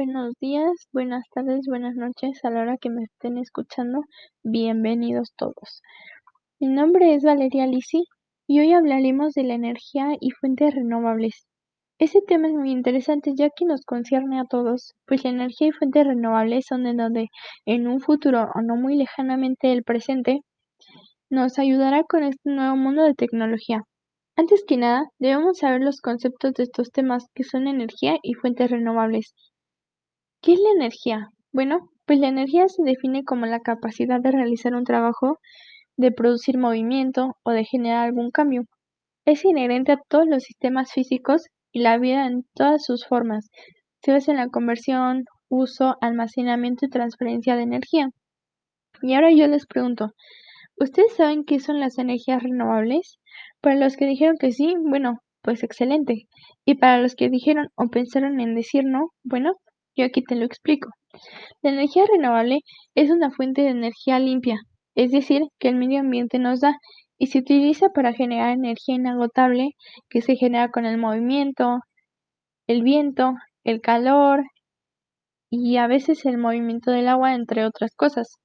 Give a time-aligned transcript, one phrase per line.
[0.00, 4.00] buenos días, buenas tardes, buenas noches a la hora que me estén escuchando.
[4.42, 5.82] Bienvenidos todos.
[6.58, 8.04] Mi nombre es Valeria Lisi
[8.46, 11.46] y hoy hablaremos de la energía y fuentes renovables.
[11.98, 15.72] Este tema es muy interesante ya que nos concierne a todos, pues la energía y
[15.72, 17.28] fuentes renovables son de donde
[17.66, 20.40] en un futuro o no muy lejanamente el presente
[21.28, 23.82] nos ayudará con este nuevo mundo de tecnología.
[24.34, 28.70] Antes que nada, debemos saber los conceptos de estos temas que son energía y fuentes
[28.70, 29.34] renovables.
[30.42, 31.28] ¿Qué es la energía?
[31.52, 35.38] Bueno, pues la energía se define como la capacidad de realizar un trabajo,
[35.98, 38.64] de producir movimiento o de generar algún cambio.
[39.26, 43.50] Es inherente a todos los sistemas físicos y la vida en todas sus formas.
[44.02, 48.08] Se basa en la conversión, uso, almacenamiento y transferencia de energía.
[49.02, 50.12] Y ahora yo les pregunto,
[50.78, 53.18] ¿ustedes saben qué son las energías renovables?
[53.60, 56.28] Para los que dijeron que sí, bueno, pues excelente.
[56.64, 59.56] Y para los que dijeron o pensaron en decir no, bueno,
[60.00, 60.90] yo aquí te lo explico.
[61.62, 62.60] La energía renovable
[62.94, 64.60] es una fuente de energía limpia,
[64.94, 66.78] es decir, que el medio ambiente nos da
[67.18, 69.70] y se utiliza para generar energía inagotable
[70.08, 71.80] que se genera con el movimiento,
[72.66, 74.44] el viento, el calor
[75.50, 78.36] y a veces el movimiento del agua, entre otras cosas.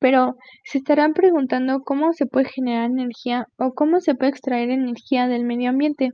[0.00, 5.28] Pero se estarán preguntando cómo se puede generar energía o cómo se puede extraer energía
[5.28, 6.10] del medio ambiente.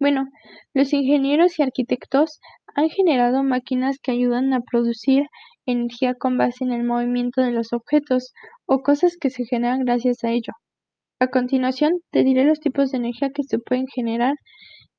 [0.00, 0.24] Bueno,
[0.72, 2.40] los ingenieros y arquitectos
[2.74, 5.24] han generado máquinas que ayudan a producir
[5.66, 8.32] energía con base en el movimiento de los objetos
[8.66, 10.54] o cosas que se generan gracias a ello.
[11.20, 14.36] A continuación, te diré los tipos de energía que se pueden generar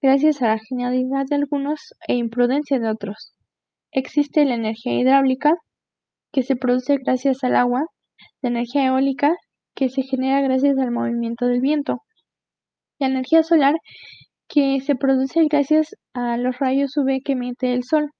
[0.03, 3.33] gracias a la genialidad de algunos e imprudencia de otros.
[3.91, 5.55] Existe la energía hidráulica,
[6.31, 7.86] que se produce gracias al agua,
[8.43, 9.36] la energía eólica,
[9.75, 12.03] que se genera gracias al movimiento del viento,
[12.99, 13.75] la energía solar,
[14.52, 18.11] que se produce gracias a los rayos UV que emite el sol,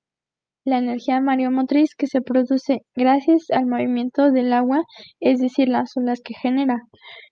[0.64, 4.84] la energía mareomotriz, que se produce gracias al movimiento del agua,
[5.20, 6.80] es decir, las olas que genera,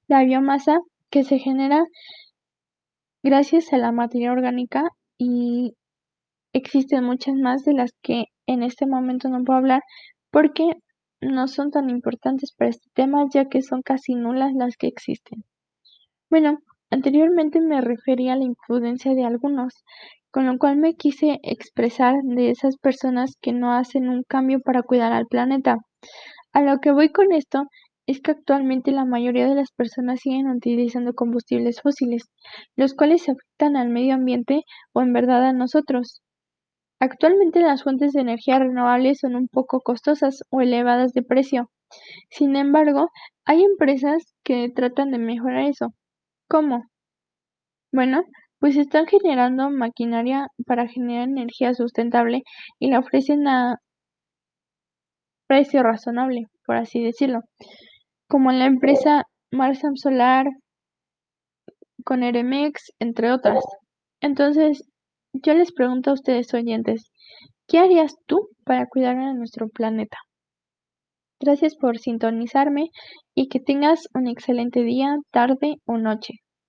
[0.10, 0.80] la biomasa,
[1.10, 1.82] que se genera
[3.24, 4.84] gracias a la materia orgánica
[5.18, 5.76] y
[6.52, 9.82] existen muchas más de las que en este momento no puedo hablar
[10.30, 10.74] porque
[11.22, 15.46] no son tan importantes para este tema ya que son casi nulas las que existen.
[16.30, 16.60] Bueno,
[16.92, 19.74] anteriormente me refería a la imprudencia de algunos,
[20.32, 24.84] con lo cual me quise expresar de esas personas que no hacen un cambio para
[24.84, 25.78] cuidar al planeta.
[26.54, 27.64] A lo que voy con esto
[28.08, 32.30] es que actualmente la mayoría de las personas siguen utilizando combustibles fósiles,
[32.76, 34.64] los cuales afectan al medio ambiente
[34.94, 36.22] o en verdad a nosotros.
[37.00, 41.70] Actualmente las fuentes de energía renovables son un poco costosas o elevadas de precio.
[42.30, 43.10] Sin embargo,
[43.46, 45.94] hay empresas que tratan de mejorar eso.
[46.50, 46.84] ¿Cómo?
[47.92, 48.24] Bueno,
[48.60, 52.42] pues están generando maquinaria para generar energía sustentable
[52.80, 53.78] y la ofrecen a
[55.48, 57.42] precio razonable, por así decirlo,
[58.28, 60.48] como la empresa Marsam Solar,
[62.04, 63.64] con Eremex, entre otras.
[64.22, 64.84] Entonces,
[65.34, 67.12] yo les pregunto a ustedes oyentes,
[67.68, 70.18] ¿qué harías tú para cuidar a nuestro planeta?
[71.42, 72.92] Gracias por sintonizarme
[73.36, 76.36] y que tengas un excelente día, tarde o noche.